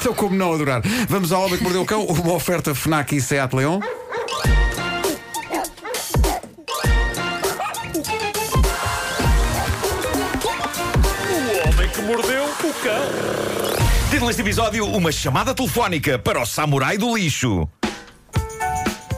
[0.00, 0.80] Então, como não adorar?
[1.08, 3.80] Vamos ao Homem que Mordeu o Cão, uma oferta FNAC e Seat Leon.
[11.30, 14.08] O homem que mordeu o cão.
[14.10, 17.68] Título deste episódio: Uma chamada telefónica para o samurai do lixo.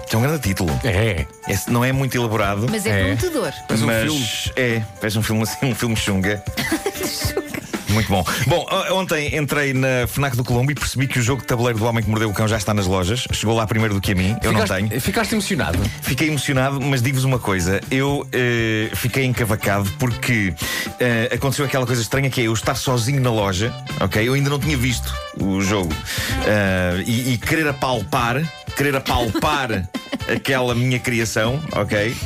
[0.04, 0.70] Isto é um grande título.
[0.82, 1.26] É.
[1.48, 2.66] Esse não é muito elaborado.
[2.70, 3.52] Mas é, prometedor.
[3.68, 4.52] Parece um mas filme.
[4.56, 6.42] é, parece um filme assim, um filme chunga.
[7.92, 8.24] Muito bom.
[8.46, 11.84] Bom, ontem entrei na FNAC do Colombo e percebi que o jogo de tabuleiro do
[11.84, 13.26] Homem que Mordeu o Cão já está nas lojas.
[13.32, 14.36] Chegou lá primeiro do que a mim.
[14.42, 15.00] Eu não Ficaste- tenho.
[15.00, 15.78] Ficaste emocionado.
[16.02, 20.54] Fiquei emocionado, mas digo-vos uma coisa: eu eh, fiquei encavacado porque
[20.98, 24.26] eh, aconteceu aquela coisa estranha que é eu estar sozinho na loja, ok?
[24.28, 25.92] Eu ainda não tinha visto o jogo
[26.46, 28.42] Eh, e, e querer apalpar,
[28.80, 29.90] querer apalpar
[30.26, 32.16] aquela minha criação, ok?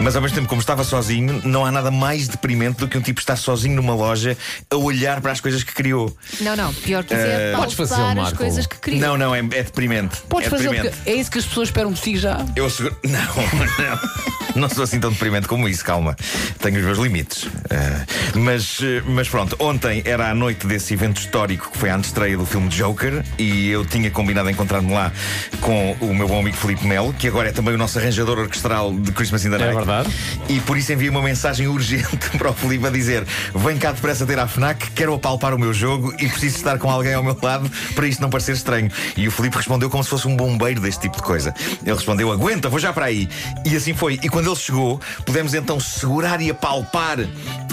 [0.00, 3.00] Mas ao mesmo tempo, como estava sozinho, não há nada mais deprimente do que um
[3.00, 4.36] tipo estar sozinho numa loja
[4.68, 6.12] a olhar para as coisas que criou.
[6.40, 6.74] Não, não.
[6.74, 8.38] Pior que isso é Podes fazê-lo, palpar as Marco.
[8.38, 9.00] coisas que queria.
[9.00, 10.16] Não, não, é, é deprimente.
[10.28, 11.00] Podes é fazer o deprimente.
[11.04, 11.10] que...
[11.10, 12.44] É isso que as pessoas esperam de si já.
[12.56, 12.96] Eu asseguro.
[13.06, 14.39] Não, não.
[14.54, 16.16] Não sou assim tão deprimente como isso, calma.
[16.60, 17.48] Tenho os meus limites.
[17.70, 21.96] Ah, mas, eh, mas pronto, ontem era a noite desse evento histórico que foi a
[21.96, 25.12] antestreia do filme Joker e eu tinha combinado encontrar-me lá
[25.60, 28.92] com o meu bom amigo Filipe Melo, que agora é também o nosso arranjador orquestral
[28.92, 29.74] de Christmas in the Night.
[29.74, 30.10] verdade.
[30.48, 34.26] E por isso enviei uma mensagem urgente para o Filipe a dizer: Vem cá depressa
[34.26, 37.36] ter à FNAC, quero apalpar o meu jogo e preciso estar com alguém ao meu
[37.40, 38.90] lado para isto não parecer estranho.
[39.16, 41.54] E o Filipe respondeu como se fosse um bombeiro deste tipo de coisa.
[41.82, 43.28] Ele respondeu: Aguenta, vou já para aí.
[43.64, 44.18] E assim foi.
[44.22, 47.18] E quando ele chegou, pudemos então segurar e apalpar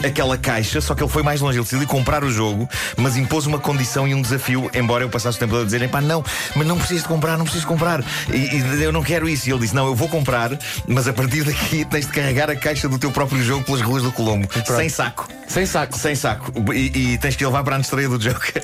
[0.04, 1.58] aquela caixa, só que ele foi mais longe.
[1.58, 5.38] Ele decidiu comprar o jogo, mas impôs uma condição e um desafio, embora eu passasse
[5.38, 6.24] o tempo todo a dizer: Pá, não,
[6.56, 8.04] mas não preciso de comprar, não preciso de comprar.
[8.32, 9.48] E, e eu não quero isso.
[9.50, 12.56] E ele disse: Não, eu vou comprar, mas a partir daqui tens de carregar a
[12.56, 15.28] caixa do teu próprio jogo pelas ruas do Colombo, sem saco.
[15.48, 15.98] Sem saco.
[15.98, 16.52] Sem saco.
[16.74, 18.62] E, e tens que levar para a estreia do Joker.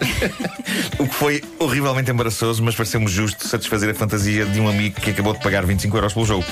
[1.00, 5.12] o que foi horrivelmente embaraçoso, mas pareceu-me justo satisfazer a fantasia de um amigo que
[5.12, 6.46] acabou de pagar 25 euros pelo jogo.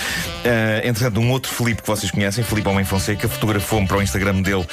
[0.45, 4.41] Ah, entretanto, um outro Filipe que vocês conhecem, Filipe Homem Fonseca, fotografou-me para o Instagram
[4.41, 4.65] dele.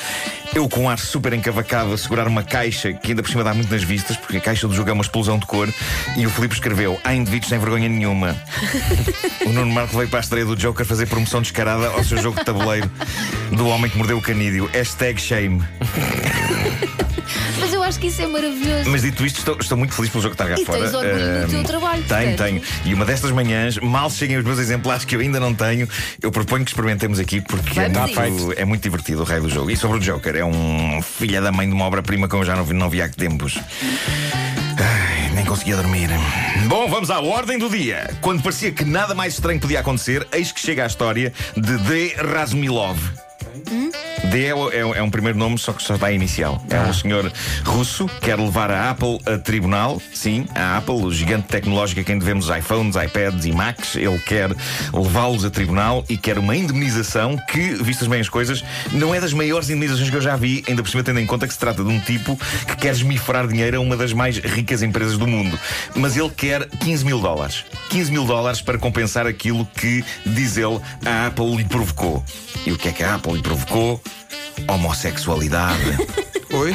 [0.54, 3.52] Eu com um ar super encavacado a segurar uma caixa que ainda por cima dá
[3.52, 5.68] muito nas vistas, porque a caixa do jogo é uma explosão de cor.
[6.16, 8.36] E o Filipe escreveu: Há indivíduos sem vergonha nenhuma.
[9.46, 12.38] o Nuno Marco veio para a estreia do Joker fazer promoção descarada ao seu jogo
[12.38, 12.90] de tabuleiro
[13.52, 14.68] do homem que mordeu o canídeo.
[14.72, 15.62] Hashtag shame.
[17.60, 18.88] Mas eu acho que isso é maravilhoso.
[18.90, 20.78] Mas dito isto, estou, estou muito feliz pelo jogo estar cá E fora.
[20.80, 22.38] tens orgulho do teu trabalho, Tenho, portanto.
[22.38, 22.62] tenho.
[22.84, 25.88] E uma destas manhãs, mal cheguem os meus exemplares que eu ainda não tenho,
[26.22, 29.70] eu proponho que experimentemos aqui porque é muito, é muito divertido o raio do jogo.
[29.70, 32.54] E sobre o Joker, é um filha da mãe de uma obra-prima como eu já
[32.56, 33.58] não vi, não vi há que tempos.
[34.78, 36.08] Ai, nem conseguia dormir.
[36.66, 38.08] Bom, vamos à ordem do dia.
[38.20, 42.14] Quando parecia que nada mais estranho podia acontecer, eis que chega a história de D.
[42.32, 42.98] Razumilov.
[44.30, 46.60] D é, é é um primeiro nome, só que só a inicial.
[46.68, 47.32] É um senhor
[47.64, 50.02] russo que quer levar a Apple a tribunal.
[50.12, 53.94] Sim, a Apple, o gigante tecnológico a quem devemos iPhones, iPads e Macs.
[53.96, 54.50] Ele quer
[54.92, 59.32] levá-los a tribunal e quer uma indemnização que, vistas bem as coisas, não é das
[59.32, 61.82] maiores indemnizações que eu já vi, ainda por cima tendo em conta que se trata
[61.84, 62.36] de um tipo
[62.66, 65.58] que quer esmifrar dinheiro a uma das mais ricas empresas do mundo.
[65.94, 67.64] Mas ele quer 15 mil dólares.
[67.90, 72.24] 15 mil dólares para compensar aquilo que, diz ele, a Apple lhe provocou.
[72.66, 74.02] E o que é que a Apple lhe provocou?
[74.66, 75.96] Homossexualidade.
[76.52, 76.74] Oi?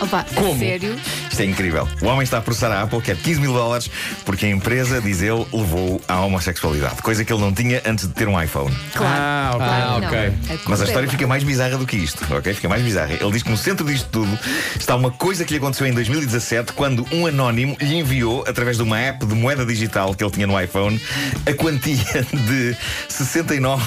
[0.00, 0.98] Opa, a sério?
[1.30, 1.86] Isto é incrível.
[2.00, 3.90] O homem está a processar a Apple, quer 15 mil dólares,
[4.24, 7.02] porque a empresa, diz ele, levou à homossexualidade.
[7.02, 8.74] Coisa que ele não tinha antes de ter um iPhone.
[8.94, 9.14] Claro.
[9.14, 9.66] Ah, ok.
[9.66, 10.06] Claro, Ah, não.
[10.08, 10.30] ok.
[10.48, 12.54] culpa Mas a é história fica mais bizarra do que isto, ok?
[12.54, 13.12] Fica mais bizarra.
[13.12, 14.38] Ele diz que no centro disto tudo
[14.74, 18.82] está uma coisa que lhe aconteceu em 2017, quando um anónimo lhe enviou, através de
[18.82, 20.98] uma app de moeda digital que ele tinha no iPhone,
[21.46, 21.96] a quantia
[22.48, 22.74] de
[23.06, 23.84] 69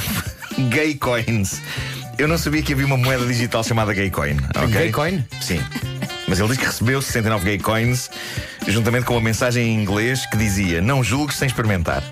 [0.69, 1.59] gay coins.
[2.17, 4.37] Eu não sabia que havia uma moeda digital chamada Gay Coin.
[4.55, 4.67] ok?
[4.67, 5.25] Gay coin?
[5.41, 5.59] Sim.
[6.27, 8.09] Mas ele diz que recebeu 69 Gay Coins
[8.67, 12.03] juntamente com uma mensagem em inglês que dizia: Não julgues sem experimentar.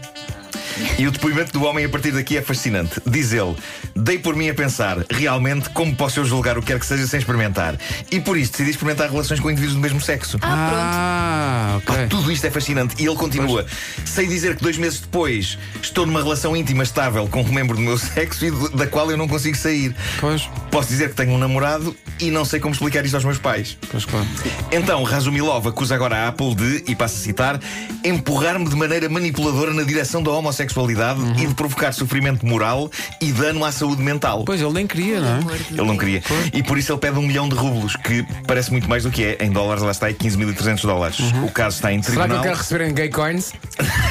[0.97, 3.01] E o depoimento do homem a partir daqui é fascinante.
[3.05, 3.55] Diz ele:
[3.95, 7.05] Dei por mim a pensar, realmente, como posso eu julgar o que quer que seja
[7.07, 7.75] sem experimentar?
[8.11, 10.37] E por isso decidi experimentar relações com indivíduos do mesmo sexo.
[10.41, 12.07] Ah, Ah, Pá, ok.
[12.07, 12.95] tudo isto é fascinante.
[13.01, 13.65] E ele continua:
[14.05, 17.81] Sei dizer que dois meses depois estou numa relação íntima estável com um membro do
[17.81, 19.95] meu sexo e da qual eu não consigo sair.
[20.19, 23.37] Pois, Posso dizer que tenho um namorado e não sei como explicar isto aos meus
[23.37, 23.77] pais.
[23.91, 24.25] pois claro.
[24.71, 27.59] Então, Razumilov acusa agora a Apple de, e passo a citar,
[28.05, 30.70] empurrar-me de maneira manipuladora na direção da homossexualidade
[31.37, 32.89] e de provocar sofrimento moral
[33.19, 34.43] e dano à saúde mental.
[34.45, 35.39] Pois ele nem queria, não é?
[35.69, 36.21] Ele não queria.
[36.53, 39.23] E por isso ele pede um milhão de rublos, que parece muito mais do que
[39.23, 39.37] é.
[39.41, 41.19] Em dólares, lá está, é 15.300 dólares.
[41.43, 42.37] O caso está em Será que tribunal.
[42.37, 43.53] eu quero receber em gay coins?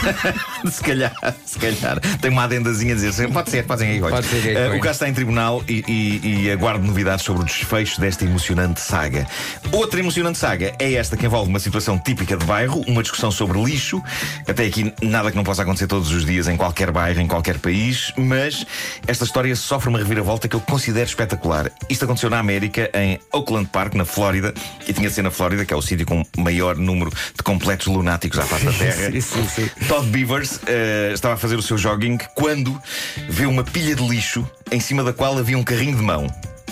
[0.70, 1.14] se calhar,
[1.44, 2.00] se calhar.
[2.20, 5.08] Tem uma adendazinha a dizer pode ser, pode ser, Pode ser uh, O caso está
[5.08, 9.26] em tribunal e, e, e aguardo novidades sobre o desfecho desta emocionante saga.
[9.72, 13.62] Outra emocionante saga é esta que envolve uma situação típica de bairro, uma discussão sobre
[13.62, 14.02] lixo.
[14.46, 17.58] Até aqui, nada que não possa acontecer todos os dias em qualquer bairro, em qualquer
[17.58, 18.66] país, mas
[19.06, 21.70] esta história sofre uma reviravolta que eu considero espetacular.
[21.88, 24.52] Isto aconteceu na América, em Oakland Park, na Flórida,
[24.86, 27.86] e tinha de ser na Flórida, que é o sítio com maior número de completos
[27.86, 29.10] lunáticos à face da Terra.
[29.12, 29.70] sim, sim, sim.
[29.86, 32.80] Todd Beavers uh, estava a fazer o seu jogging quando
[33.28, 36.26] vê uma pilha de lixo em cima da qual havia um carrinho de mão.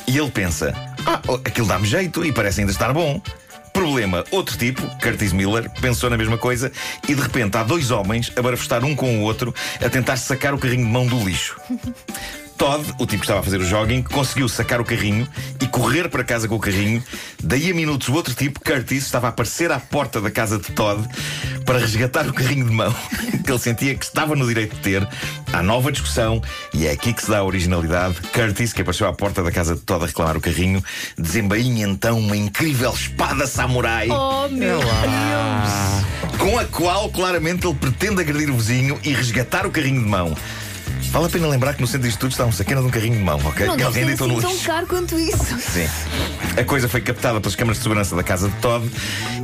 [0.07, 0.73] E ele pensa:
[1.07, 3.21] Ah, oh, aquilo dá-me jeito e parece ainda estar bom.
[3.73, 6.73] Problema, outro tipo, Curtis Miller, pensou na mesma coisa
[7.09, 9.55] e de repente há dois homens a barafustar um com o outro
[9.85, 11.61] a tentar sacar o carrinho de mão do lixo.
[12.59, 15.29] Todd, o tipo que estava a fazer o jogging, conseguiu sacar o carrinho
[15.63, 17.01] e correr para casa com o carrinho.
[17.41, 20.73] Daí a minutos, o outro tipo, Curtis, estava a aparecer à porta da casa de
[20.73, 21.09] Todd
[21.65, 22.93] para resgatar o carrinho de mão
[23.45, 25.09] que ele sentia que estava no direito de ter.
[25.53, 26.43] Há nova discussão
[26.75, 28.17] e é aqui que se dá a originalidade.
[28.33, 30.83] Curtis, que apareceu à porta da casa de Todd a reclamar o carrinho,
[31.17, 34.09] desembainha então uma incrível espada samurai.
[34.11, 36.39] Oh, meu Deus!
[36.39, 40.35] Com a qual claramente ele pretende agredir o vizinho e resgatar o carrinho de mão.
[41.11, 43.17] Vale a pena lembrar que no centro de estudos está um saquena de um carrinho
[43.17, 43.67] de mão, ok?
[43.67, 44.67] Não que alguém deitou assim no tão lixo.
[44.67, 45.59] caro quanto isso.
[45.59, 45.89] Sim.
[46.57, 48.89] A coisa foi captada pelas câmaras de segurança da casa de Todd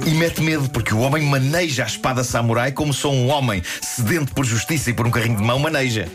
[0.06, 4.32] e mete medo porque o homem maneja a espada samurai como só um homem sedento
[4.34, 6.06] por justiça e por um carrinho de mão maneja.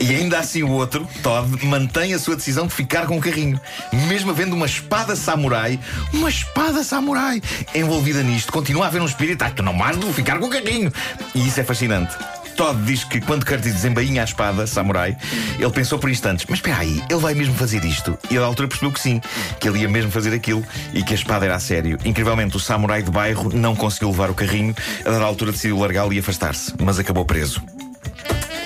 [0.00, 3.60] E ainda assim o outro, Todd, mantém a sua decisão de ficar com o carrinho,
[4.08, 5.78] mesmo havendo uma espada samurai,
[6.12, 7.42] uma espada samurai
[7.74, 8.50] envolvida nisto.
[8.50, 10.90] Continua a haver um espírito, ah, tu não mais de ficar com o carrinho.
[11.34, 12.16] E isso é fascinante.
[12.56, 15.16] Todd diz que quando Curtis desembainha a espada, samurai,
[15.58, 18.18] ele pensou por instantes: mas espera aí, ele vai mesmo fazer isto?
[18.30, 19.20] E a altura percebeu que sim,
[19.60, 21.98] que ele ia mesmo fazer aquilo e que a espada era a sério.
[22.04, 26.12] Incrivelmente, o samurai de bairro não conseguiu levar o carrinho, a dada altura decidiu largá-lo
[26.12, 27.62] e afastar-se, mas acabou preso.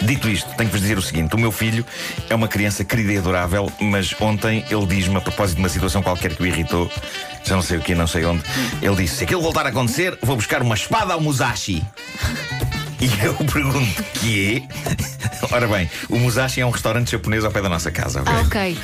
[0.02, 1.84] Dito isto, tenho que vos dizer o seguinte: o meu filho
[2.28, 6.02] é uma criança querida e adorável, mas ontem ele diz-me, a propósito de uma situação
[6.02, 6.90] qualquer que o irritou,
[7.44, 8.42] já não sei o que, não sei onde,
[8.82, 11.82] ele disse: se aquilo voltar a acontecer, vou buscar uma espada ao Musashi.
[13.06, 14.97] E eu pergunto que é.
[15.55, 18.32] Ora bem, o Musashi é um restaurante japonês ao pé da nossa casa, ok?
[18.35, 18.79] Ah, ok.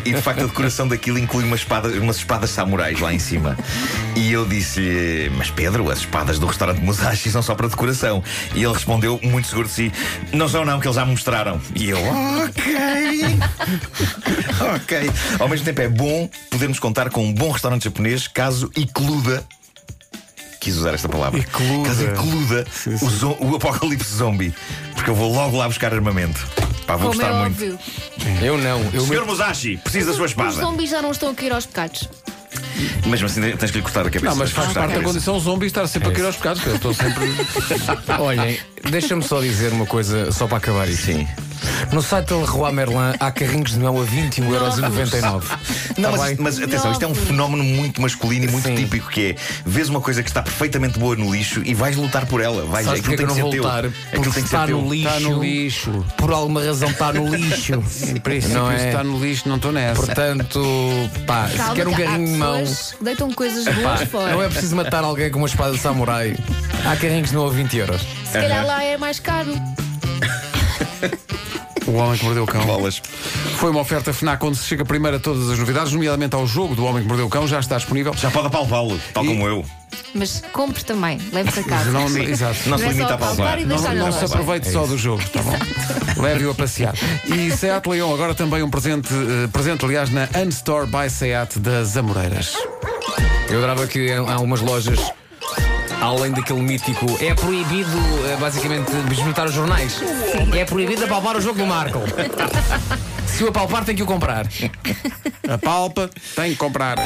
[0.06, 3.58] E de facto a decoração daquilo inclui uma espada, umas espadas samurais lá em cima.
[4.16, 8.22] E eu disse-lhe, mas Pedro, as espadas do restaurante Musashi são só para decoração.
[8.54, 9.92] E ele respondeu, muito seguro de si,
[10.32, 11.60] não são não, que eles já me mostraram.
[11.74, 13.38] E eu, ok.
[14.76, 15.10] ok.
[15.38, 19.44] Ao mesmo tempo é bom podermos contar com um bom restaurante japonês caso icluda
[20.60, 21.40] quis usar esta palavra.
[21.40, 21.88] Ecluda.
[21.88, 23.04] Caso ecluda Sim, sim.
[23.06, 24.54] O, zo- o apocalipse zombie.
[24.94, 26.46] Porque eu vou logo lá buscar armamento.
[26.86, 27.52] Pá, vou Como é gostar muito.
[27.54, 27.78] óbvio.
[28.42, 28.80] Eu não.
[28.92, 30.52] Eu Senhor Musashi, precisa da sua Os espada.
[30.52, 32.08] zombies já não estão a cair aos pecados.
[33.06, 34.26] Mesmo assim tens que lhe cortar a cabeça.
[34.26, 35.12] Não, mas faz cortar a parte da cabeça.
[35.12, 37.24] condição zombie estar sempre a cair aos pecados, que eu estou sempre.
[38.18, 38.58] Olhem,
[38.90, 41.06] deixa-me só dizer uma coisa, só para acabar isto.
[41.06, 41.26] Sim.
[41.92, 45.42] No site da Leroy Merlin há carrinhos de mão a 21,99€.
[45.98, 48.74] Não, Tá mas, mas atenção, isto é um fenómeno muito masculino e muito Sim.
[48.76, 52.26] típico que é vês uma coisa que está perfeitamente boa no lixo e vais lutar
[52.26, 52.64] por ela.
[52.66, 53.62] Vais, Sabes aquilo que tem não que ser vou teu.
[53.64, 53.84] lutar?
[53.86, 53.92] Aquilo
[54.22, 54.80] Porque tem que ser está teu.
[54.80, 55.08] no lixo.
[55.08, 56.04] Está no lixo.
[56.16, 57.74] Por alguma razão está no lixo.
[58.10, 58.88] Em princípio, Não isso é?
[58.88, 60.02] está no lixo, não estou nessa.
[60.06, 60.60] Portanto,
[61.26, 62.64] pá, se Calma, quer um que carrinho de mão.
[62.64, 64.32] que deitam coisas Pá, boas fora.
[64.32, 66.36] não é preciso matar alguém com uma espada de samurai.
[66.84, 68.00] Há carrinhos de mão a 20 euros.
[68.26, 69.52] Se calhar lá é mais caro.
[71.90, 72.64] O Homem que Mordeu o Cão.
[72.64, 73.02] Bolas.
[73.58, 76.74] Foi uma oferta FNAC onde se chega primeiro a todas as novidades, nomeadamente ao jogo
[76.76, 78.14] do Homem que Mordeu o Cão, já está disponível.
[78.14, 79.64] Já pode apalpá-lo, tal E- como eu.
[80.14, 81.90] Mas compre também, leve para casa.
[81.90, 82.68] Não, exato.
[82.68, 83.36] Não se é limita só a palpar.
[83.36, 85.56] palpar e Não, deixar não se aproveite só do jogo, tá bom?
[86.22, 86.94] Leve-o a passear.
[87.26, 91.96] E Seat Leon, agora também um presente, eh, presente aliás, na Unstore by Seat das
[91.96, 92.54] Amoreiras.
[93.48, 95.00] Eu adorava que há umas lojas,
[96.00, 97.90] além daquele mítico, é proibido
[98.26, 100.00] eh, basicamente desmontar os jornais.
[100.56, 102.00] É proibido apalpar o jogo do Marco.
[103.26, 104.46] Se o apalpar, tem que o comprar.
[105.48, 106.96] A palpa tem que comprar.